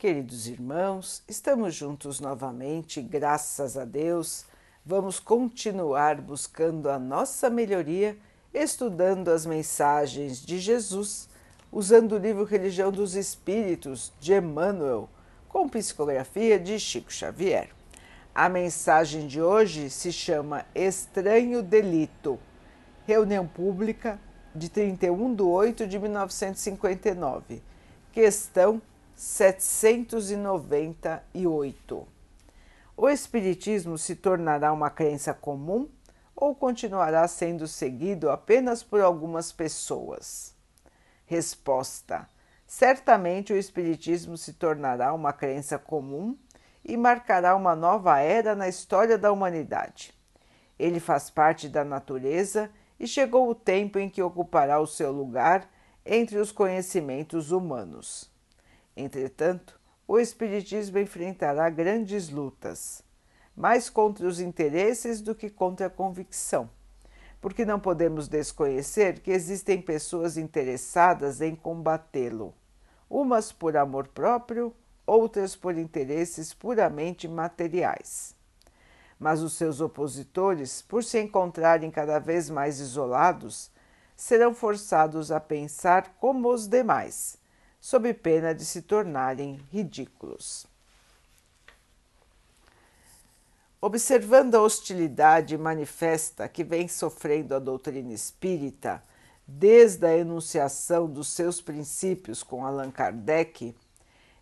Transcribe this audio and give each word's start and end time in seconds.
Queridos 0.00 0.46
irmãos, 0.48 1.22
estamos 1.28 1.74
juntos 1.74 2.20
novamente, 2.20 3.02
graças 3.02 3.76
a 3.76 3.84
Deus. 3.84 4.46
Vamos 4.82 5.20
continuar 5.20 6.22
buscando 6.22 6.88
a 6.88 6.98
nossa 6.98 7.50
melhoria, 7.50 8.16
estudando 8.54 9.28
as 9.28 9.44
mensagens 9.44 10.42
de 10.42 10.58
Jesus, 10.58 11.28
usando 11.70 12.12
o 12.12 12.18
livro 12.18 12.44
Religião 12.44 12.90
dos 12.90 13.14
Espíritos 13.14 14.10
de 14.18 14.32
Emmanuel, 14.32 15.06
com 15.50 15.68
psicografia 15.68 16.58
de 16.58 16.80
Chico 16.80 17.12
Xavier. 17.12 17.68
A 18.34 18.48
mensagem 18.48 19.26
de 19.26 19.42
hoje 19.42 19.90
se 19.90 20.10
chama 20.10 20.64
Estranho 20.74 21.62
Delito, 21.62 22.38
reunião 23.06 23.46
pública 23.46 24.18
de 24.54 24.70
31 24.70 25.34
de 25.34 25.42
8 25.42 25.86
de 25.86 25.98
1959, 25.98 27.62
questão 28.10 28.80
798. 29.20 32.08
O 32.96 33.06
Espiritismo 33.06 33.98
se 33.98 34.16
tornará 34.16 34.72
uma 34.72 34.88
crença 34.88 35.34
comum 35.34 35.90
ou 36.34 36.54
continuará 36.54 37.28
sendo 37.28 37.68
seguido 37.68 38.30
apenas 38.30 38.82
por 38.82 39.02
algumas 39.02 39.52
pessoas? 39.52 40.54
Resposta: 41.26 42.26
Certamente 42.66 43.52
o 43.52 43.58
Espiritismo 43.58 44.38
se 44.38 44.54
tornará 44.54 45.12
uma 45.12 45.34
crença 45.34 45.78
comum 45.78 46.34
e 46.82 46.96
marcará 46.96 47.54
uma 47.54 47.76
nova 47.76 48.20
era 48.20 48.54
na 48.54 48.68
história 48.68 49.18
da 49.18 49.30
humanidade. 49.30 50.14
Ele 50.78 50.98
faz 50.98 51.28
parte 51.28 51.68
da 51.68 51.84
natureza 51.84 52.70
e 52.98 53.06
chegou 53.06 53.50
o 53.50 53.54
tempo 53.54 53.98
em 53.98 54.08
que 54.08 54.22
ocupará 54.22 54.80
o 54.80 54.86
seu 54.86 55.12
lugar 55.12 55.68
entre 56.06 56.38
os 56.38 56.50
conhecimentos 56.50 57.50
humanos. 57.50 58.29
Entretanto, 58.96 59.80
o 60.06 60.18
Espiritismo 60.18 60.98
enfrentará 60.98 61.70
grandes 61.70 62.28
lutas, 62.30 63.02
mais 63.56 63.88
contra 63.88 64.26
os 64.26 64.40
interesses 64.40 65.20
do 65.20 65.34
que 65.34 65.48
contra 65.48 65.86
a 65.86 65.90
convicção, 65.90 66.68
porque 67.40 67.64
não 67.64 67.78
podemos 67.78 68.26
desconhecer 68.26 69.20
que 69.20 69.30
existem 69.30 69.80
pessoas 69.80 70.36
interessadas 70.36 71.40
em 71.40 71.54
combatê-lo, 71.54 72.52
umas 73.08 73.52
por 73.52 73.76
amor 73.76 74.08
próprio, 74.08 74.74
outras 75.06 75.54
por 75.54 75.78
interesses 75.78 76.52
puramente 76.52 77.28
materiais. 77.28 78.34
Mas 79.18 79.42
os 79.42 79.52
seus 79.52 79.80
opositores, 79.80 80.82
por 80.82 81.04
se 81.04 81.20
encontrarem 81.20 81.90
cada 81.90 82.18
vez 82.18 82.50
mais 82.50 82.80
isolados, 82.80 83.70
serão 84.16 84.54
forçados 84.54 85.30
a 85.30 85.38
pensar 85.38 86.16
como 86.18 86.52
os 86.52 86.66
demais 86.66 87.39
sob 87.80 88.12
pena 88.14 88.54
de 88.54 88.64
se 88.64 88.82
tornarem 88.82 89.58
ridículos. 89.72 90.66
Observando 93.80 94.56
a 94.56 94.60
hostilidade 94.60 95.56
manifesta 95.56 96.46
que 96.46 96.62
vem 96.62 96.86
sofrendo 96.86 97.54
a 97.54 97.58
doutrina 97.58 98.12
espírita 98.12 99.02
desde 99.46 100.06
a 100.06 100.16
enunciação 100.16 101.08
dos 101.08 101.28
seus 101.28 101.62
princípios 101.62 102.42
com 102.42 102.64
Allan 102.64 102.90
Kardec, 102.90 103.74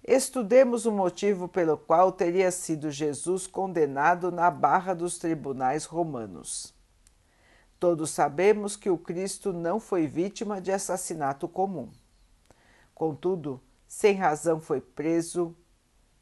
estudemos 0.02 0.86
o 0.86 0.92
motivo 0.92 1.46
pelo 1.46 1.78
qual 1.78 2.10
teria 2.10 2.50
sido 2.50 2.90
Jesus 2.90 3.46
condenado 3.46 4.32
na 4.32 4.50
barra 4.50 4.92
dos 4.92 5.18
tribunais 5.18 5.84
romanos. 5.84 6.74
Todos 7.78 8.10
sabemos 8.10 8.74
que 8.74 8.90
o 8.90 8.98
Cristo 8.98 9.52
não 9.52 9.78
foi 9.78 10.08
vítima 10.08 10.60
de 10.60 10.72
assassinato 10.72 11.46
comum. 11.46 11.88
Contudo, 12.98 13.62
sem 13.86 14.16
razão 14.16 14.60
foi 14.60 14.80
preso, 14.80 15.56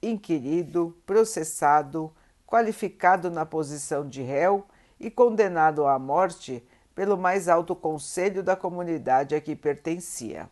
inquirido, 0.02 0.94
processado, 1.06 2.12
qualificado 2.46 3.30
na 3.30 3.46
posição 3.46 4.06
de 4.06 4.20
réu 4.20 4.62
e 5.00 5.10
condenado 5.10 5.86
à 5.86 5.98
morte 5.98 6.62
pelo 6.94 7.16
mais 7.16 7.48
alto 7.48 7.74
conselho 7.74 8.42
da 8.42 8.54
comunidade 8.54 9.34
a 9.34 9.40
que 9.40 9.56
pertencia. 9.56 10.50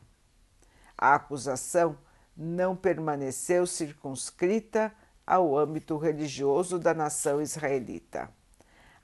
A 0.96 1.14
acusação 1.14 1.98
não 2.34 2.74
permaneceu 2.74 3.66
circunscrita 3.66 4.90
ao 5.26 5.54
âmbito 5.54 5.98
religioso 5.98 6.78
da 6.78 6.94
nação 6.94 7.38
israelita. 7.42 8.30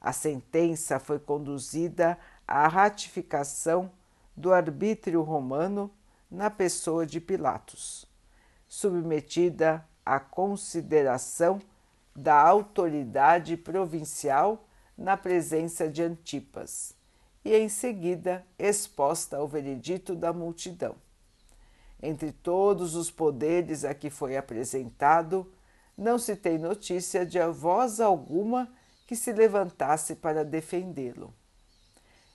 A 0.00 0.14
sentença 0.14 0.98
foi 0.98 1.18
conduzida 1.18 2.18
à 2.48 2.66
ratificação 2.66 3.92
do 4.34 4.54
arbítrio 4.54 5.20
romano 5.20 5.90
na 6.30 6.48
pessoa 6.48 7.04
de 7.04 7.20
Pilatos, 7.20 8.06
submetida 8.68 9.86
à 10.04 10.20
consideração 10.20 11.60
da 12.14 12.40
autoridade 12.40 13.56
provincial 13.56 14.64
na 14.96 15.16
presença 15.16 15.88
de 15.88 16.02
Antipas 16.02 16.94
e 17.44 17.54
em 17.56 17.68
seguida 17.68 18.46
exposta 18.58 19.38
ao 19.38 19.48
veredito 19.48 20.14
da 20.14 20.32
multidão. 20.32 20.96
Entre 22.02 22.32
todos 22.32 22.94
os 22.94 23.10
poderes 23.10 23.84
a 23.84 23.94
que 23.94 24.10
foi 24.10 24.36
apresentado, 24.36 25.50
não 25.96 26.18
se 26.18 26.36
tem 26.36 26.58
notícia 26.58 27.26
de 27.26 27.38
voz 27.46 28.00
alguma 28.00 28.72
que 29.06 29.16
se 29.16 29.32
levantasse 29.32 30.14
para 30.14 30.44
defendê-lo. 30.44 31.34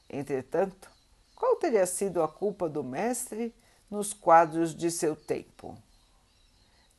Entretanto, 0.09 0.91
qual 1.35 1.55
teria 1.55 1.85
sido 1.85 2.21
a 2.21 2.27
culpa 2.27 2.69
do 2.69 2.83
mestre 2.83 3.55
nos 3.89 4.13
quadros 4.13 4.75
de 4.75 4.89
seu 4.89 5.15
tempo. 5.15 5.77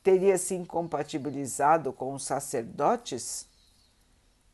Teria 0.03 0.37
se 0.37 0.55
incompatibilizado 0.55 1.91
com 1.91 2.13
os 2.13 2.23
sacerdotes? 2.23 3.47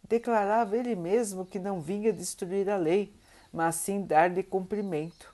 Declarava 0.07 0.75
ele 0.75 0.95
mesmo 0.95 1.45
que 1.45 1.59
não 1.59 1.79
vinha 1.79 2.11
destruir 2.11 2.69
a 2.69 2.75
lei, 2.75 3.15
mas 3.51 3.75
sim 3.75 4.01
dar-lhe 4.01 4.41
cumprimento. 4.41 5.33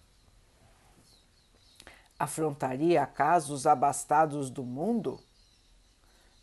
Afrontaria 2.20 3.02
acaso 3.02 3.54
os 3.54 3.66
abastados 3.66 4.50
do 4.50 4.64
mundo? 4.64 5.20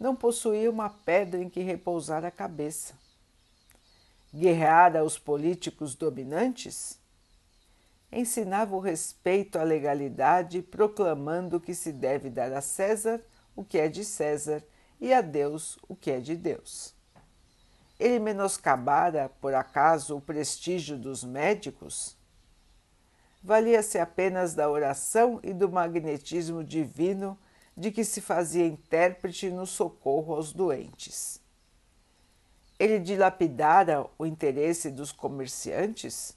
Não 0.00 0.16
possuía 0.16 0.70
uma 0.70 0.88
pedra 0.88 1.42
em 1.42 1.50
que 1.50 1.60
repousar 1.60 2.24
a 2.24 2.30
cabeça. 2.30 2.94
Guerreara 4.34 5.04
os 5.04 5.18
políticos 5.18 5.94
dominantes? 5.94 6.98
Ensinava 8.10 8.74
o 8.74 8.80
respeito 8.80 9.58
à 9.58 9.62
legalidade, 9.62 10.62
proclamando 10.62 11.60
que 11.60 11.74
se 11.74 11.92
deve 11.92 12.30
dar 12.30 12.52
a 12.52 12.60
César 12.60 13.22
o 13.54 13.64
que 13.64 13.78
é 13.78 13.88
de 13.88 14.04
César 14.04 14.62
e 15.00 15.12
a 15.12 15.20
Deus 15.20 15.78
o 15.88 15.96
que 15.96 16.10
é 16.10 16.20
de 16.20 16.36
Deus. 16.36 16.94
Ele 17.98 18.18
menoscabara, 18.18 19.30
por 19.40 19.54
acaso, 19.54 20.16
o 20.16 20.20
prestígio 20.20 20.98
dos 20.98 21.24
médicos? 21.24 22.16
Valia-se 23.42 23.98
apenas 23.98 24.54
da 24.54 24.68
oração 24.68 25.40
e 25.42 25.54
do 25.54 25.70
magnetismo 25.70 26.62
divino 26.62 27.38
de 27.76 27.90
que 27.90 28.04
se 28.04 28.20
fazia 28.20 28.66
intérprete 28.66 29.50
no 29.50 29.66
socorro 29.66 30.34
aos 30.34 30.52
doentes. 30.52 31.40
Ele 32.78 32.98
dilapidara 32.98 34.06
o 34.18 34.26
interesse 34.26 34.90
dos 34.90 35.12
comerciantes? 35.12 36.36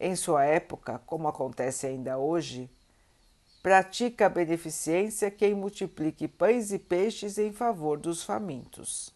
Em 0.00 0.14
sua 0.14 0.44
época, 0.44 1.00
como 1.04 1.26
acontece 1.26 1.86
ainda 1.86 2.18
hoje, 2.18 2.70
pratica 3.62 4.26
a 4.26 4.30
beneficência 4.30 5.30
quem 5.30 5.54
multiplique 5.54 6.28
pães 6.28 6.72
e 6.72 6.78
peixes 6.78 7.36
em 7.36 7.52
favor 7.52 7.98
dos 7.98 8.22
famintos. 8.22 9.12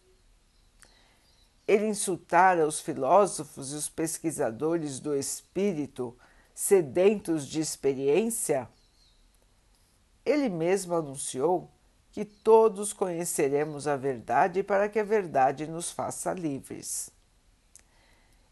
Ele 1.65 1.87
insultara 1.87 2.67
os 2.67 2.81
filósofos 2.81 3.71
e 3.71 3.75
os 3.75 3.87
pesquisadores 3.87 4.99
do 4.99 5.15
espírito 5.15 6.17
sedentos 6.53 7.47
de 7.47 7.61
experiência? 7.61 8.67
Ele 10.25 10.49
mesmo 10.49 10.93
anunciou 10.93 11.71
que 12.11 12.25
todos 12.25 12.91
conheceremos 12.91 13.87
a 13.87 13.95
verdade 13.95 14.61
para 14.61 14.89
que 14.89 14.99
a 14.99 15.03
verdade 15.03 15.65
nos 15.65 15.89
faça 15.89 16.33
livres 16.33 17.12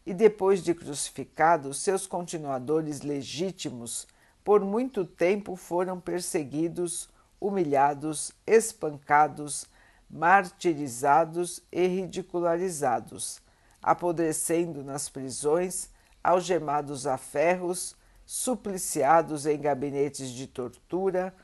e 0.04 0.12
depois 0.12 0.62
de 0.62 0.74
crucificado, 0.74 1.72
seus 1.72 2.06
continuadores 2.06 3.02
legítimos 3.02 4.06
por 4.44 4.60
muito 4.60 5.04
tempo 5.04 5.54
foram 5.54 6.00
perseguidos, 6.00 7.08
humilhados, 7.40 8.32
espancados, 8.46 9.66
martirizados 10.10 11.62
e 11.70 11.86
ridicularizados, 11.86 13.40
apodrecendo 13.80 14.82
nas 14.82 15.08
prisões, 15.08 15.88
algemados 16.22 17.06
a 17.06 17.16
ferros, 17.16 17.96
supliciados 18.26 19.46
em 19.46 19.60
gabinetes 19.60 20.30
de 20.30 20.46
tortura, 20.46 21.34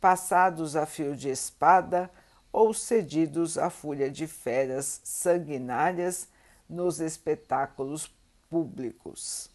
passados 0.00 0.76
a 0.76 0.86
fio 0.86 1.16
de 1.16 1.28
espada 1.28 2.10
ou 2.52 2.72
cedidos 2.74 3.58
à 3.58 3.70
fúria 3.70 4.10
de 4.10 4.26
feras 4.26 5.00
sanguinárias 5.04 6.28
nos 6.68 7.00
espetáculos 7.00 8.12
públicos. 8.50 9.50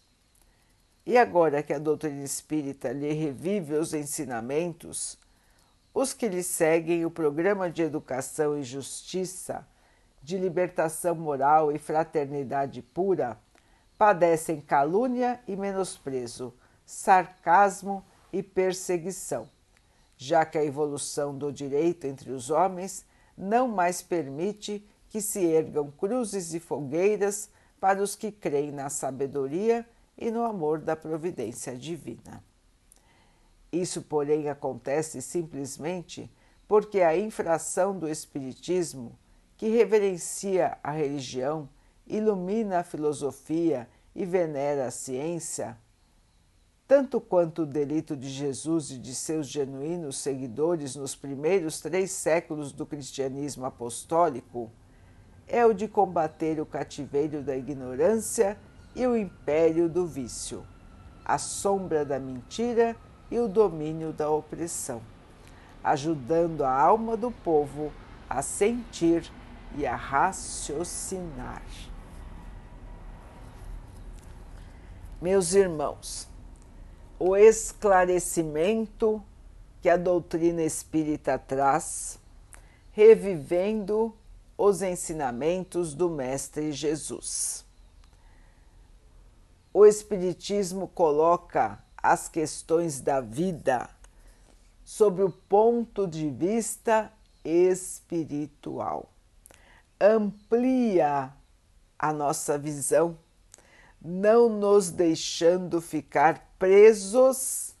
E 1.06 1.18
agora 1.18 1.62
que 1.62 1.72
a 1.72 1.78
doutrina 1.78 2.22
espírita 2.22 2.90
lhe 2.90 3.12
revive 3.12 3.74
os 3.74 3.92
ensinamentos, 3.92 5.18
os 5.92 6.12
que 6.12 6.28
lhe 6.28 6.42
seguem 6.42 7.04
o 7.04 7.10
programa 7.10 7.70
de 7.70 7.82
educação 7.82 8.58
e 8.58 8.64
justiça, 8.64 9.66
de 10.22 10.38
libertação 10.38 11.14
moral 11.14 11.70
e 11.70 11.78
fraternidade 11.78 12.80
pura, 12.80 13.38
padecem 13.98 14.60
calúnia 14.60 15.40
e 15.46 15.54
menosprezo, 15.54 16.54
sarcasmo 16.84 18.04
e 18.32 18.42
perseguição, 18.42 19.48
já 20.16 20.44
que 20.44 20.58
a 20.58 20.64
evolução 20.64 21.36
do 21.36 21.52
direito 21.52 22.06
entre 22.06 22.32
os 22.32 22.50
homens 22.50 23.04
não 23.36 23.68
mais 23.68 24.00
permite 24.00 24.84
que 25.14 25.22
se 25.22 25.44
ergam 25.44 25.92
cruzes 25.92 26.54
e 26.54 26.58
fogueiras 26.58 27.48
para 27.78 28.02
os 28.02 28.16
que 28.16 28.32
creem 28.32 28.72
na 28.72 28.90
sabedoria 28.90 29.88
e 30.18 30.28
no 30.28 30.42
amor 30.42 30.80
da 30.80 30.96
providência 30.96 31.76
divina. 31.76 32.42
Isso, 33.70 34.02
porém, 34.02 34.48
acontece 34.48 35.22
simplesmente 35.22 36.28
porque 36.66 37.00
a 37.00 37.16
infração 37.16 37.96
do 37.96 38.08
Espiritismo, 38.08 39.16
que 39.56 39.68
reverencia 39.68 40.78
a 40.82 40.90
religião, 40.90 41.68
ilumina 42.08 42.80
a 42.80 42.82
filosofia 42.82 43.88
e 44.16 44.24
venera 44.24 44.86
a 44.86 44.90
ciência, 44.90 45.78
tanto 46.88 47.20
quanto 47.20 47.62
o 47.62 47.66
delito 47.66 48.16
de 48.16 48.28
Jesus 48.28 48.90
e 48.90 48.98
de 48.98 49.14
seus 49.14 49.46
genuínos 49.46 50.18
seguidores 50.18 50.96
nos 50.96 51.14
primeiros 51.14 51.78
três 51.80 52.10
séculos 52.10 52.72
do 52.72 52.84
cristianismo 52.84 53.64
apostólico, 53.64 54.72
é 55.46 55.64
o 55.64 55.72
de 55.72 55.86
combater 55.86 56.60
o 56.60 56.66
cativeiro 56.66 57.42
da 57.42 57.56
ignorância 57.56 58.58
e 58.94 59.06
o 59.06 59.16
império 59.16 59.88
do 59.88 60.06
vício, 60.06 60.64
a 61.24 61.38
sombra 61.38 62.04
da 62.04 62.18
mentira 62.18 62.96
e 63.30 63.38
o 63.38 63.48
domínio 63.48 64.12
da 64.12 64.30
opressão, 64.30 65.02
ajudando 65.82 66.64
a 66.64 66.72
alma 66.72 67.16
do 67.16 67.30
povo 67.30 67.92
a 68.28 68.42
sentir 68.42 69.30
e 69.76 69.86
a 69.86 69.96
raciocinar. 69.96 71.62
Meus 75.20 75.54
irmãos, 75.54 76.28
o 77.18 77.36
esclarecimento 77.36 79.22
que 79.80 79.88
a 79.88 79.96
doutrina 79.96 80.62
espírita 80.62 81.38
traz, 81.38 82.18
revivendo 82.92 84.14
os 84.56 84.82
ensinamentos 84.82 85.94
do 85.94 86.08
Mestre 86.08 86.72
Jesus. 86.72 87.64
O 89.72 89.84
Espiritismo 89.84 90.86
coloca 90.86 91.82
as 91.96 92.28
questões 92.28 93.00
da 93.00 93.20
vida 93.20 93.90
sob 94.84 95.22
o 95.22 95.30
ponto 95.30 96.06
de 96.06 96.30
vista 96.30 97.10
espiritual. 97.44 99.10
Amplia 100.00 101.32
a 101.98 102.12
nossa 102.12 102.58
visão, 102.58 103.18
não 104.00 104.48
nos 104.48 104.90
deixando 104.90 105.80
ficar 105.80 106.54
presos 106.58 107.74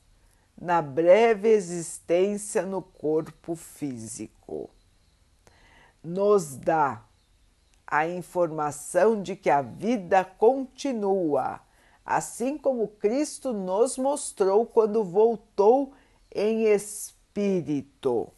na 0.60 0.80
breve 0.80 1.48
existência 1.48 2.64
no 2.64 2.80
corpo 2.80 3.54
físico. 3.54 4.70
Nos 6.04 6.56
dá 6.56 7.02
a 7.86 8.06
informação 8.06 9.22
de 9.22 9.34
que 9.34 9.48
a 9.48 9.62
vida 9.62 10.24
continua 10.24 11.60
assim 12.04 12.58
como 12.58 12.88
Cristo 12.88 13.52
nos 13.52 13.96
mostrou 13.96 14.66
quando 14.66 15.02
voltou 15.02 15.92
em 16.34 16.64
espírito. 16.64 18.28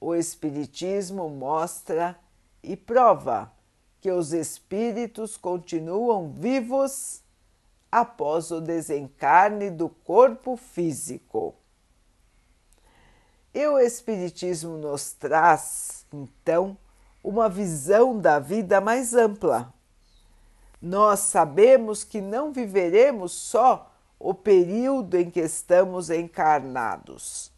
O 0.00 0.14
Espiritismo 0.14 1.28
mostra 1.28 2.18
e 2.62 2.76
prova 2.76 3.52
que 4.00 4.10
os 4.10 4.32
espíritos 4.32 5.36
continuam 5.36 6.32
vivos 6.32 7.22
após 7.90 8.50
o 8.50 8.60
desencarne 8.60 9.70
do 9.70 9.88
corpo 9.88 10.56
físico. 10.56 11.54
E 13.54 13.66
o 13.66 13.78
Espiritismo 13.78 14.76
nos 14.76 15.12
traz, 15.12 16.06
então, 16.12 16.76
uma 17.22 17.48
visão 17.48 18.18
da 18.18 18.38
vida 18.38 18.80
mais 18.80 19.14
ampla 19.14 19.72
nós 20.82 21.20
sabemos 21.20 22.02
que 22.02 22.20
não 22.20 22.52
viveremos 22.52 23.30
só 23.30 23.94
o 24.18 24.34
período 24.34 25.16
em 25.16 25.30
que 25.30 25.38
estamos 25.38 26.10
encarnados. 26.10 27.52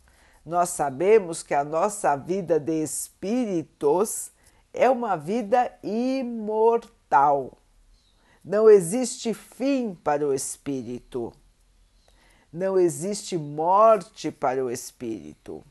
Nós 0.45 0.69
sabemos 0.69 1.43
que 1.43 1.55
a 1.55 1.65
nossa 1.65 2.15
vida 2.17 2.61
de 2.61 2.83
espíritos 2.83 4.31
é 4.75 4.91
uma 4.91 5.17
vida 5.17 5.73
imortal. 5.83 7.57
Não 8.45 8.69
existe 8.69 9.33
fim 9.33 9.95
para 9.95 10.27
o 10.27 10.35
espírito. 10.35 11.33
Não 12.53 12.79
existe 12.79 13.39
morte 13.39 14.31
para 14.31 14.63
o 14.63 14.71
espírito. 14.71 15.65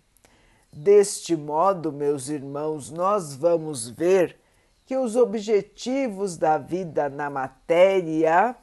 Deste 0.75 1.35
modo, 1.35 1.91
meus 1.91 2.29
irmãos, 2.29 2.89
nós 2.89 3.35
vamos 3.35 3.87
ver 3.87 4.39
que 4.87 4.97
os 4.97 5.15
objetivos 5.15 6.35
da 6.35 6.57
vida 6.57 7.09
na 7.09 7.29
matéria 7.29 8.55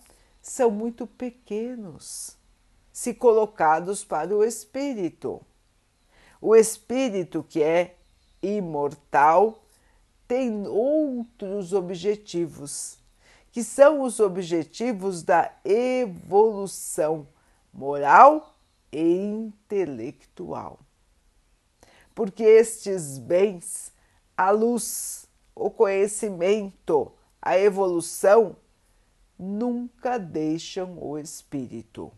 são 0.43 0.73
muito 0.73 1.07
pequenos 1.07 2.37
se 2.93 3.15
colocados 3.15 4.05
para 4.05 4.37
o 4.37 4.43
espírito. 4.43 5.41
O 6.41 6.57
espírito, 6.57 7.45
que 7.49 7.63
é 7.63 7.97
imortal, 8.43 9.63
tem 10.27 10.67
outros 10.67 11.73
objetivos, 11.73 12.99
que 13.53 13.63
são 13.63 14.03
os 14.03 14.19
objetivos 14.19 15.23
da 15.23 15.53
evolução 15.65 17.29
moral 17.73 18.57
e 18.91 19.01
intelectual. 19.01 20.81
Porque 22.21 22.43
estes 22.43 23.17
bens, 23.17 23.91
a 24.37 24.51
luz, 24.51 25.27
o 25.55 25.71
conhecimento, 25.71 27.11
a 27.41 27.59
evolução, 27.59 28.57
nunca 29.39 30.19
deixam 30.19 31.03
o 31.03 31.19
espírito. 31.19 32.13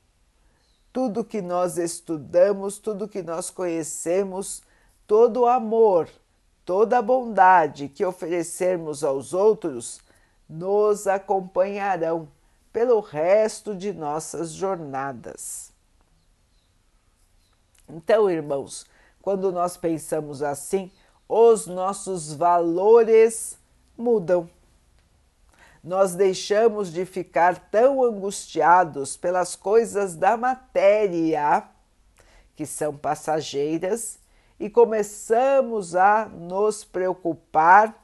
Tudo 0.93 1.25
que 1.25 1.41
nós 1.41 1.79
estudamos, 1.79 2.79
tudo 2.79 3.07
que 3.07 3.23
nós 3.23 3.49
conhecemos, 3.49 4.65
todo 5.07 5.43
o 5.43 5.47
amor, 5.47 6.09
toda 6.65 6.99
a 6.99 7.03
bondade 7.03 7.89
que 7.89 8.05
oferecermos 8.05 9.05
aos 9.05 9.33
outros 9.33 10.01
nos 10.49 11.07
acompanharão 11.07 12.29
pelo 12.73 12.99
resto 12.99 13.73
de 13.73 13.93
nossas 13.93 14.51
jornadas. 14.51 15.73
Então, 17.89 18.29
irmãos, 18.29 18.85
quando 19.23 19.53
nós 19.53 19.77
pensamos 19.77 20.43
assim, 20.43 20.91
os 21.29 21.67
nossos 21.67 22.33
valores 22.33 23.57
mudam. 23.97 24.51
Nós 25.83 26.15
deixamos 26.15 26.93
de 26.93 27.07
ficar 27.07 27.71
tão 27.71 28.03
angustiados 28.03 29.17
pelas 29.17 29.57
coisas 29.57 30.17
da 30.17 30.37
matéria, 30.37 31.65
que 32.55 32.67
são 32.67 32.97
passageiras, 32.97 34.19
e 34.59 34.69
começamos 34.69 35.95
a 35.97 36.27
nos 36.27 36.85
preocupar 36.85 37.95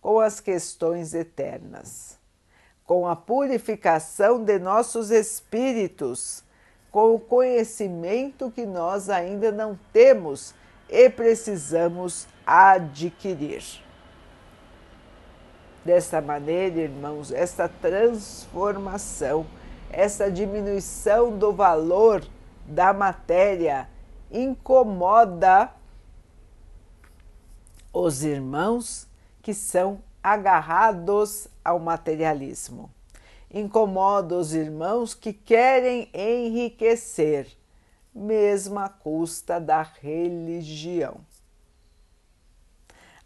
com 0.00 0.20
as 0.20 0.38
questões 0.38 1.14
eternas, 1.14 2.18
com 2.84 3.06
a 3.06 3.16
purificação 3.16 4.42
de 4.42 4.58
nossos 4.58 5.10
espíritos, 5.10 6.44
com 6.90 7.14
o 7.14 7.20
conhecimento 7.20 8.50
que 8.50 8.64
nós 8.64 9.10
ainda 9.10 9.52
não 9.52 9.78
temos 9.92 10.54
e 10.88 11.08
precisamos 11.10 12.26
adquirir. 12.46 13.62
Desta 15.84 16.20
maneira, 16.20 16.80
irmãos, 16.80 17.32
essa 17.32 17.68
transformação, 17.68 19.46
essa 19.90 20.30
diminuição 20.30 21.36
do 21.36 21.52
valor 21.52 22.24
da 22.66 22.92
matéria 22.92 23.88
incomoda 24.30 25.72
os 27.92 28.22
irmãos 28.22 29.08
que 29.40 29.54
são 29.54 30.00
agarrados 30.22 31.48
ao 31.64 31.78
materialismo. 31.78 32.90
Incomoda 33.50 34.36
os 34.36 34.52
irmãos 34.54 35.14
que 35.14 35.32
querem 35.32 36.10
enriquecer 36.12 37.46
mesmo 38.14 38.78
à 38.78 38.88
custa 38.88 39.60
da 39.60 39.82
religião. 39.82 41.20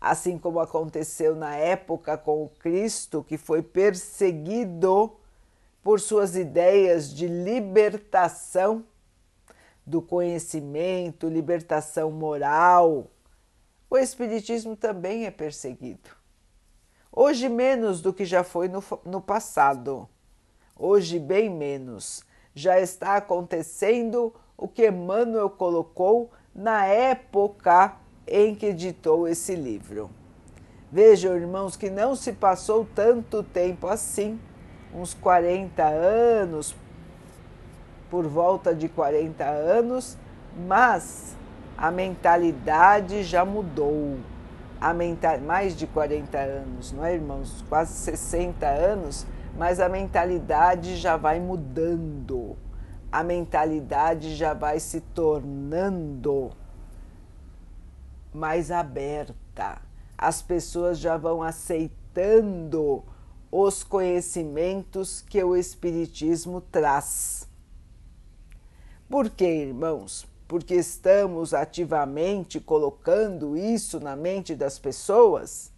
Assim 0.00 0.38
como 0.38 0.60
aconteceu 0.60 1.34
na 1.34 1.56
época 1.56 2.18
com 2.18 2.44
o 2.44 2.48
Cristo, 2.48 3.24
que 3.24 3.38
foi 3.38 3.62
perseguido 3.62 5.16
por 5.82 6.00
suas 6.00 6.36
ideias 6.36 7.12
de 7.12 7.26
libertação, 7.26 8.84
do 9.84 10.00
conhecimento, 10.00 11.28
libertação 11.28 12.10
moral, 12.10 13.10
o 13.90 13.98
Espiritismo 13.98 14.76
também 14.76 15.26
é 15.26 15.30
perseguido. 15.30 16.21
Hoje, 17.14 17.46
menos 17.46 18.00
do 18.00 18.10
que 18.10 18.24
já 18.24 18.42
foi 18.42 18.68
no, 18.68 18.82
no 19.04 19.20
passado. 19.20 20.08
Hoje, 20.74 21.18
bem 21.18 21.50
menos. 21.50 22.24
Já 22.54 22.80
está 22.80 23.16
acontecendo 23.16 24.32
o 24.56 24.66
que 24.66 24.88
Emmanuel 24.88 25.50
colocou 25.50 26.30
na 26.54 26.86
época 26.86 27.96
em 28.26 28.54
que 28.54 28.66
editou 28.66 29.28
esse 29.28 29.54
livro. 29.54 30.10
Vejam, 30.90 31.36
irmãos, 31.36 31.76
que 31.76 31.90
não 31.90 32.16
se 32.16 32.32
passou 32.32 32.86
tanto 32.94 33.42
tempo 33.42 33.88
assim, 33.88 34.40
uns 34.94 35.12
40 35.12 35.82
anos, 35.84 36.74
por 38.10 38.26
volta 38.26 38.74
de 38.74 38.88
40 38.88 39.44
anos, 39.44 40.16
mas 40.66 41.36
a 41.76 41.90
mentalidade 41.90 43.22
já 43.22 43.44
mudou. 43.44 44.16
A. 44.82 44.92
Mais 45.38 45.76
de 45.76 45.86
40 45.86 46.36
anos, 46.36 46.90
não 46.90 47.04
é, 47.04 47.14
irmãos? 47.14 47.64
Quase 47.68 47.92
60 47.92 48.66
anos, 48.66 49.24
mas 49.56 49.78
a 49.78 49.88
mentalidade 49.88 50.96
já 50.96 51.16
vai 51.16 51.38
mudando. 51.38 52.56
A 53.12 53.22
mentalidade 53.22 54.34
já 54.34 54.52
vai 54.52 54.80
se 54.80 55.00
tornando 55.00 56.50
mais 58.34 58.72
aberta. 58.72 59.80
As 60.18 60.42
pessoas 60.42 60.98
já 60.98 61.16
vão 61.16 61.44
aceitando 61.44 63.04
os 63.52 63.84
conhecimentos 63.84 65.20
que 65.20 65.44
o 65.44 65.54
Espiritismo 65.54 66.60
traz. 66.60 67.48
Por 69.08 69.30
quê, 69.30 69.66
irmãos? 69.66 70.26
Porque 70.52 70.74
estamos 70.74 71.54
ativamente 71.54 72.60
colocando 72.60 73.56
isso 73.56 73.98
na 73.98 74.14
mente 74.14 74.54
das 74.54 74.78
pessoas? 74.78 75.72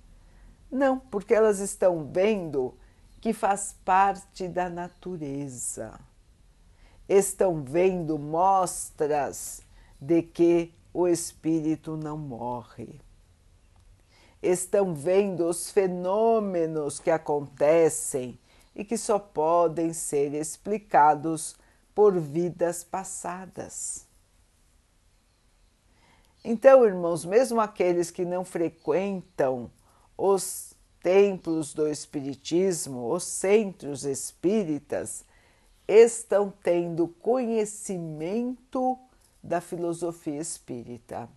Não, 0.68 0.98
porque 0.98 1.32
elas 1.32 1.60
estão 1.60 2.04
vendo 2.12 2.74
que 3.20 3.32
faz 3.32 3.76
parte 3.84 4.48
da 4.48 4.68
natureza. 4.68 6.00
Estão 7.08 7.62
vendo 7.62 8.18
mostras 8.18 9.62
de 10.00 10.22
que 10.22 10.74
o 10.92 11.06
espírito 11.06 11.96
não 11.96 12.18
morre. 12.18 13.00
Estão 14.42 14.92
vendo 14.92 15.48
os 15.48 15.70
fenômenos 15.70 16.98
que 16.98 17.12
acontecem 17.12 18.36
e 18.74 18.84
que 18.84 18.96
só 18.98 19.20
podem 19.20 19.92
ser 19.92 20.34
explicados 20.34 21.54
por 21.94 22.18
vidas 22.18 22.82
passadas. 22.82 24.12
Então, 26.46 26.84
irmãos, 26.84 27.24
mesmo 27.24 27.58
aqueles 27.58 28.10
que 28.10 28.22
não 28.22 28.44
frequentam 28.44 29.70
os 30.16 30.74
templos 31.02 31.72
do 31.72 31.88
Espiritismo, 31.88 33.10
os 33.10 33.24
centros 33.24 34.04
espíritas, 34.04 35.24
estão 35.88 36.52
tendo 36.62 37.08
conhecimento 37.08 38.98
da 39.42 39.58
filosofia 39.58 40.38
espírita. 40.38 41.28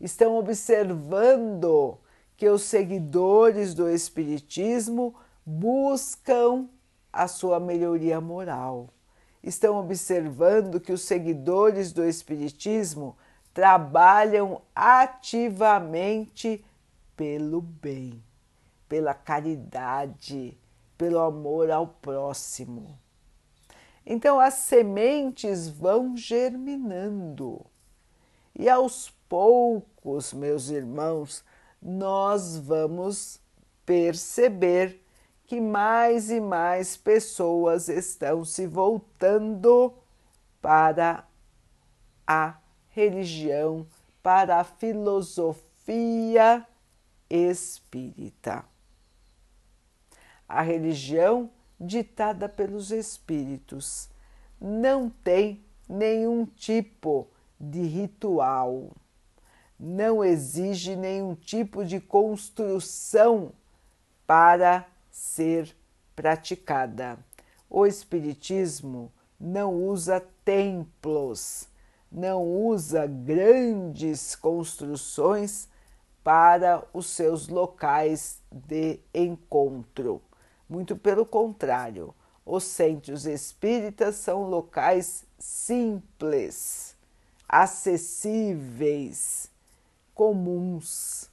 Estão 0.00 0.36
observando 0.36 1.96
que 2.36 2.48
os 2.48 2.62
seguidores 2.62 3.74
do 3.74 3.88
Espiritismo 3.88 5.14
buscam 5.46 6.68
a 7.12 7.28
sua 7.28 7.60
melhoria 7.60 8.20
moral 8.20 8.88
estão 9.42 9.78
observando 9.78 10.80
que 10.80 10.92
os 10.92 11.02
seguidores 11.02 11.92
do 11.92 12.04
Espiritismo 12.04 13.16
trabalham 13.58 14.62
ativamente 14.72 16.64
pelo 17.16 17.60
bem, 17.60 18.22
pela 18.88 19.12
caridade, 19.12 20.56
pelo 20.96 21.18
amor 21.18 21.68
ao 21.68 21.88
próximo. 21.88 22.96
Então 24.06 24.38
as 24.38 24.54
sementes 24.54 25.68
vão 25.68 26.16
germinando 26.16 27.66
e 28.54 28.68
aos 28.68 29.10
poucos, 29.28 30.32
meus 30.32 30.68
irmãos, 30.68 31.44
nós 31.82 32.56
vamos 32.58 33.40
perceber 33.84 35.04
que 35.46 35.60
mais 35.60 36.30
e 36.30 36.40
mais 36.40 36.96
pessoas 36.96 37.88
estão 37.88 38.44
se 38.44 38.68
voltando 38.68 39.92
para 40.62 41.26
a 42.24 42.56
religião, 42.98 43.86
para 44.22 44.58
a 44.58 44.64
filosofia 44.64 46.66
espírita. 47.30 48.64
A 50.48 50.62
religião 50.62 51.50
ditada 51.80 52.48
pelos 52.48 52.90
espíritos 52.90 54.10
não 54.60 55.08
tem 55.08 55.64
nenhum 55.88 56.44
tipo 56.44 57.28
de 57.60 57.82
ritual, 57.82 58.90
não 59.78 60.24
exige 60.24 60.96
nenhum 60.96 61.34
tipo 61.34 61.84
de 61.84 62.00
construção 62.00 63.52
para 64.26 64.86
ser 65.10 65.74
praticada. 66.16 67.18
O 67.70 67.86
Espiritismo 67.86 69.12
não 69.38 69.74
usa 69.74 70.20
templos, 70.44 71.68
não 72.10 72.42
usa 72.42 73.06
grandes 73.06 74.34
construções 74.34 75.68
para 76.24 76.84
os 76.92 77.06
seus 77.06 77.46
locais 77.48 78.40
de 78.50 78.98
encontro. 79.14 80.20
Muito 80.68 80.96
pelo 80.96 81.24
contrário, 81.24 82.12
os 82.44 82.64
centros 82.64 83.26
espíritas 83.26 84.16
são 84.16 84.42
locais 84.42 85.24
simples, 85.38 86.96
acessíveis, 87.48 89.48
comuns 90.14 91.30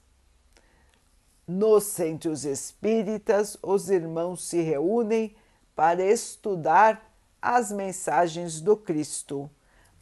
nos 1.48 1.84
centros 1.84 2.44
espíritas, 2.44 3.58
os 3.62 3.90
irmãos 3.90 4.48
se 4.48 4.62
reúnem 4.62 5.36
para 5.76 6.04
estudar 6.04 7.12
as 7.42 7.72
mensagens 7.72 8.60
do 8.60 8.76
Cristo, 8.76 9.50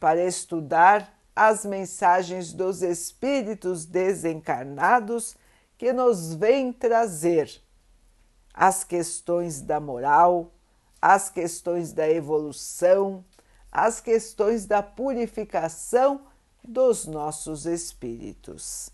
para 0.04 0.22
estudar 0.22 1.18
as 1.34 1.64
mensagens 1.64 2.52
dos 2.52 2.82
espíritos 2.82 3.86
desencarnados 3.86 5.34
que 5.78 5.94
nos 5.94 6.34
vêm 6.34 6.74
trazer 6.74 7.50
as 8.52 8.84
questões 8.84 9.62
da 9.62 9.80
moral, 9.80 10.52
as 11.00 11.30
questões 11.30 11.94
da 11.94 12.06
evolução, 12.06 13.24
as 13.72 13.98
questões 13.98 14.66
da 14.66 14.82
purificação 14.82 16.26
dos 16.62 17.06
nossos 17.06 17.64
espíritos. 17.64 18.90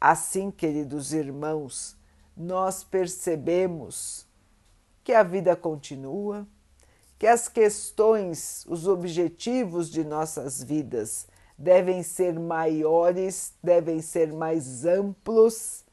Assim, 0.00 0.50
queridos 0.50 1.12
irmãos, 1.12 1.96
nós 2.36 2.82
percebemos 2.82 4.26
que 5.04 5.12
a 5.12 5.22
vida 5.22 5.54
continua, 5.54 6.44
que 7.20 7.26
as 7.26 7.48
questões, 7.48 8.64
os 8.66 8.88
objetivos 8.88 9.90
de 9.90 10.02
nossas 10.02 10.62
vidas 10.62 11.26
devem 11.56 12.02
ser 12.02 12.40
maiores, 12.40 13.52
devem 13.62 14.00
ser 14.00 14.32
mais 14.32 14.86
amplos 14.86 15.84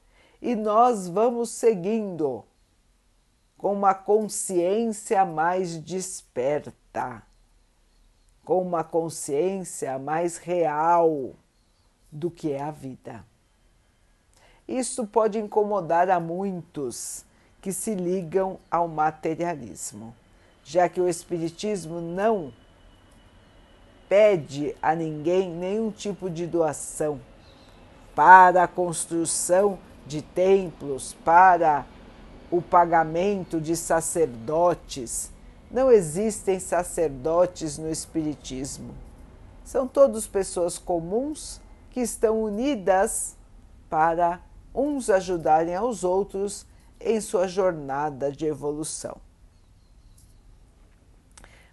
e 0.42 0.56
nós 0.56 1.10
vamos 1.10 1.50
seguindo 1.50 2.46
com 3.58 3.74
uma 3.74 3.94
consciência 3.94 5.26
mais 5.26 5.78
desperta, 5.78 7.22
com 8.46 8.62
uma 8.62 8.86
consciência 8.86 10.00
mais 10.00 10.38
real 10.38 11.34
do 12.10 12.32
que 12.32 12.54
é 12.54 12.62
a 12.62 12.72
vida. 12.72 13.26
Isso 14.66 15.06
pode 15.06 15.38
incomodar 15.38 16.10
a 16.10 16.22
muitos 16.22 17.26
que 17.62 17.74
se 17.74 17.94
ligam 17.96 18.58
ao 18.72 18.88
materialismo, 18.88 20.16
já 20.68 20.90
que 20.90 21.00
o 21.00 21.08
Espiritismo 21.08 22.02
não 22.02 22.52
pede 24.10 24.76
a 24.82 24.94
ninguém 24.94 25.50
nenhum 25.50 25.90
tipo 25.90 26.30
de 26.30 26.46
doação 26.46 27.22
para 28.14 28.64
a 28.64 28.68
construção 28.68 29.80
de 30.06 30.22
templos, 30.22 31.16
para 31.24 31.86
o 32.52 32.62
pagamento 32.62 33.62
de 33.62 33.78
sacerdotes. 33.78 35.32
Não 35.72 35.90
existem 35.90 36.60
sacerdotes 36.60 37.78
no 37.78 37.90
Espiritismo. 37.90 38.94
São 39.64 39.88
todos 39.88 40.28
pessoas 40.28 40.78
comuns 40.78 41.62
que 41.92 42.02
estão 42.02 42.44
unidas 42.44 43.38
para 43.90 44.42
uns 44.76 45.10
ajudarem 45.10 45.76
aos 45.76 46.04
outros 46.04 46.66
em 47.00 47.22
sua 47.22 47.48
jornada 47.48 48.30
de 48.30 48.46
evolução. 48.46 49.27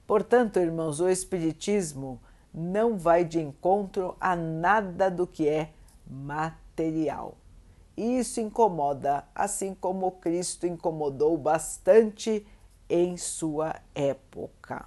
Portanto, 0.06 0.58
irmãos, 0.58 1.00
o 1.00 1.08
Espiritismo 1.08 2.20
não 2.52 2.96
vai 2.96 3.25
de 3.25 3.40
encontro 3.40 4.16
a 4.20 4.37
nada 4.37 5.11
do 5.11 5.26
que 5.26 5.49
é 5.49 5.70
material. 6.06 7.37
Isso 7.96 8.40
incomoda, 8.40 9.25
assim 9.34 9.75
como 9.75 10.11
Cristo 10.12 10.66
incomodou 10.66 11.37
bastante 11.37 12.46
em 12.88 13.16
sua 13.16 13.76
época. 13.94 14.87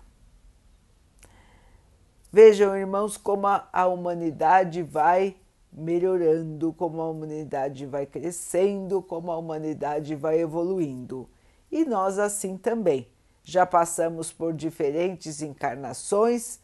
Vejam, 2.32 2.78
irmãos, 2.78 3.18
como 3.18 3.48
a 3.48 3.88
humanidade 3.88 4.84
vai 4.84 5.38
melhorando, 5.72 6.74
como 6.74 7.02
a 7.02 7.10
humanidade 7.10 7.86
vai 7.86 8.06
crescendo, 8.06 9.02
como 9.02 9.32
a 9.32 9.38
humanidade 9.38 10.16
vai 10.16 10.40
evoluindo. 10.40 11.30
E 11.72 11.86
nós 11.86 12.20
assim 12.20 12.58
também. 12.58 13.08
Já 13.50 13.66
passamos 13.66 14.30
por 14.30 14.52
diferentes 14.52 15.42
encarnações, 15.42 16.60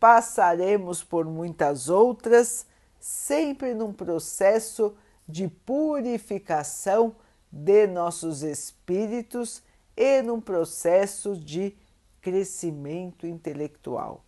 passaremos 0.00 1.00
por 1.00 1.24
muitas 1.24 1.88
outras, 1.88 2.66
sempre 2.98 3.72
num 3.72 3.92
processo 3.92 4.96
de 5.28 5.46
purificação 5.46 7.14
de 7.52 7.86
nossos 7.86 8.42
espíritos 8.42 9.62
e 9.96 10.20
num 10.20 10.40
processo 10.40 11.36
de 11.36 11.76
crescimento 12.20 13.24
intelectual. 13.24 14.24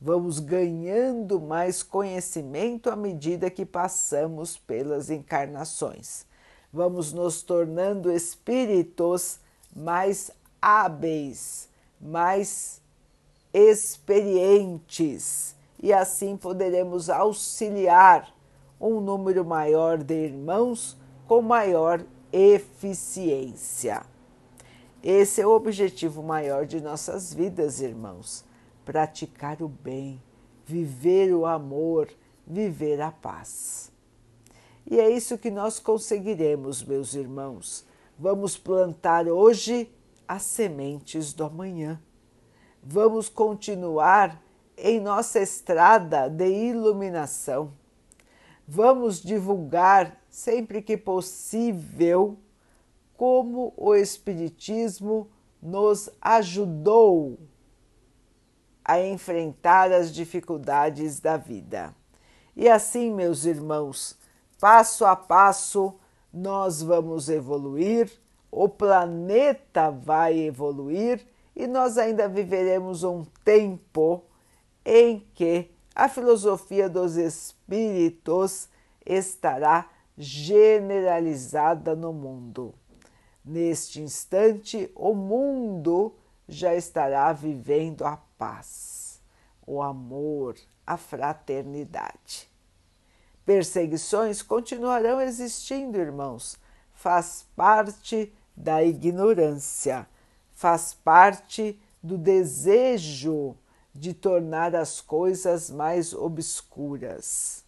Vamos 0.00 0.38
ganhando 0.38 1.38
mais 1.38 1.82
conhecimento 1.82 2.88
à 2.88 2.96
medida 2.96 3.50
que 3.50 3.66
passamos 3.66 4.56
pelas 4.56 5.10
encarnações. 5.10 6.24
Vamos 6.72 7.12
nos 7.12 7.42
tornando 7.42 8.10
espíritos 8.10 9.38
mais 9.74 10.30
hábeis, 10.66 11.68
mais 12.00 12.80
experientes, 13.52 14.74
e 15.82 15.92
assim 15.92 16.36
poderemos 16.36 17.10
auxiliar 17.10 18.34
um 18.80 19.00
número 19.00 19.44
maior 19.44 19.98
de 20.02 20.14
irmãos 20.14 20.96
com 21.28 21.42
maior 21.42 22.04
eficiência. 22.32 24.02
Esse 25.02 25.40
é 25.40 25.46
o 25.46 25.50
objetivo 25.50 26.22
maior 26.22 26.66
de 26.66 26.80
nossas 26.80 27.32
vidas, 27.32 27.80
irmãos 27.80 28.44
praticar 28.86 29.60
o 29.60 29.68
bem, 29.68 30.22
viver 30.64 31.34
o 31.34 31.44
amor, 31.44 32.08
viver 32.46 33.00
a 33.00 33.10
paz. 33.10 33.90
E 34.88 35.00
é 35.00 35.10
isso 35.10 35.36
que 35.36 35.50
nós 35.50 35.80
conseguiremos, 35.80 36.84
meus 36.84 37.14
irmãos. 37.14 37.84
Vamos 38.16 38.56
plantar 38.56 39.26
hoje 39.26 39.90
as 40.28 40.42
sementes 40.42 41.32
do 41.32 41.44
amanhã. 41.44 42.00
Vamos 42.82 43.28
continuar 43.28 44.42
em 44.76 45.00
nossa 45.00 45.40
estrada 45.40 46.28
de 46.28 46.46
iluminação. 46.46 47.72
Vamos 48.66 49.22
divulgar 49.22 50.20
sempre 50.28 50.82
que 50.82 50.96
possível 50.96 52.38
como 53.16 53.72
o 53.76 53.94
Espiritismo 53.94 55.28
nos 55.62 56.10
ajudou 56.20 57.38
a 58.84 59.00
enfrentar 59.00 59.90
as 59.90 60.12
dificuldades 60.12 61.18
da 61.18 61.36
vida. 61.36 61.94
E 62.54 62.68
assim, 62.68 63.12
meus 63.12 63.44
irmãos, 63.44 64.16
passo 64.60 65.04
a 65.04 65.16
passo, 65.16 65.94
nós 66.32 66.82
vamos 66.82 67.28
evoluir, 67.28 68.10
o 68.50 68.68
planeta 68.68 69.90
vai 69.90 70.38
evoluir 70.38 71.26
e 71.54 71.66
nós 71.66 71.98
ainda 71.98 72.28
viveremos 72.28 73.02
um 73.02 73.24
tempo 73.44 74.22
em 74.84 75.26
que 75.34 75.70
a 75.94 76.08
filosofia 76.08 76.88
dos 76.88 77.16
espíritos 77.16 78.68
estará 79.04 79.88
generalizada 80.16 81.96
no 81.96 82.12
mundo. 82.12 82.74
Neste 83.44 84.00
instante, 84.00 84.90
o 84.94 85.14
mundo 85.14 86.14
já 86.48 86.74
estará 86.74 87.32
vivendo 87.32 88.04
a 88.04 88.16
paz, 88.38 89.20
o 89.66 89.80
amor, 89.82 90.56
a 90.86 90.96
fraternidade. 90.96 92.50
Perseguições 93.44 94.42
continuarão 94.42 95.20
existindo, 95.20 95.98
irmãos, 95.98 96.58
faz 96.96 97.46
parte 97.54 98.32
da 98.56 98.82
ignorância, 98.82 100.08
faz 100.52 100.92
parte 100.92 101.80
do 102.02 102.18
desejo 102.18 103.56
de 103.94 104.12
tornar 104.12 104.74
as 104.74 105.00
coisas 105.00 105.70
mais 105.70 106.12
obscuras. 106.12 107.64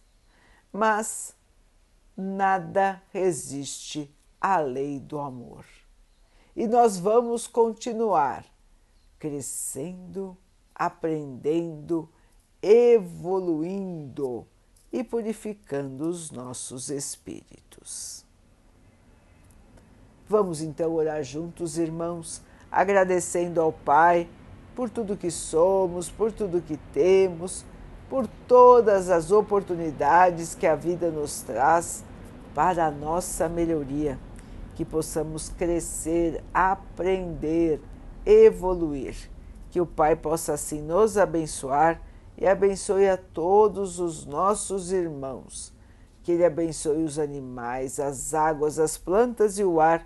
Mas 0.71 1.33
nada 2.15 3.01
resiste 3.11 4.13
à 4.41 4.57
lei 4.59 4.99
do 4.99 5.17
amor. 5.17 5.65
E 6.55 6.67
nós 6.67 6.99
vamos 6.99 7.47
continuar 7.47 8.45
crescendo 9.17 10.37
aprendendo, 10.79 12.09
evoluindo 12.61 14.47
e 14.91 15.03
purificando 15.03 16.07
os 16.07 16.31
nossos 16.31 16.89
espíritos. 16.89 18.25
Vamos 20.29 20.61
então 20.61 20.93
orar 20.93 21.23
juntos, 21.23 21.79
irmãos, 21.79 22.43
agradecendo 22.71 23.59
ao 23.59 23.73
Pai 23.73 24.29
por 24.75 24.87
tudo 24.87 25.17
que 25.17 25.31
somos, 25.31 26.07
por 26.11 26.31
tudo 26.31 26.61
que 26.61 26.77
temos, 26.93 27.65
por 28.07 28.27
todas 28.47 29.09
as 29.09 29.31
oportunidades 29.31 30.53
que 30.53 30.67
a 30.67 30.75
vida 30.75 31.09
nos 31.09 31.41
traz 31.41 32.03
para 32.53 32.85
a 32.85 32.91
nossa 32.91 33.49
melhoria, 33.49 34.19
que 34.75 34.85
possamos 34.85 35.49
crescer, 35.49 36.43
aprender, 36.53 37.81
evoluir 38.23 39.15
que 39.71 39.81
o 39.81 39.85
Pai 39.85 40.15
possa 40.15 40.53
assim 40.53 40.79
nos 40.79 41.17
abençoar 41.17 42.01
e 42.37 42.47
abençoe 42.47 43.09
a 43.09 43.17
todos 43.17 43.99
os 43.99 44.27
nossos 44.27 44.91
irmãos. 44.91 45.73
Que 46.23 46.33
Ele 46.33 46.45
abençoe 46.45 47.03
os 47.03 47.17
animais, 47.17 47.99
as 47.99 48.35
águas, 48.35 48.77
as 48.77 48.95
plantas 48.95 49.57
e 49.57 49.63
o 49.63 49.81
ar 49.81 50.05